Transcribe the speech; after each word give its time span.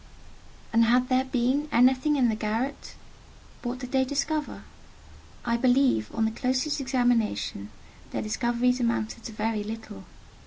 And 0.73 0.85
had 0.85 1.09
there 1.09 1.25
been 1.25 1.69
anything 1.71 2.15
in 2.15 2.27
the 2.27 2.33
garret? 2.35 2.95
What 3.61 3.77
did 3.77 3.91
they 3.91 4.03
discover? 4.03 4.63
I 5.45 5.57
believe, 5.57 6.09
on 6.15 6.25
the 6.25 6.31
closest 6.31 6.81
examination, 6.81 7.69
their 8.09 8.23
discoveries 8.23 8.79
amounted 8.79 9.23
to 9.25 9.31
very 9.31 9.63
little. 9.63 10.05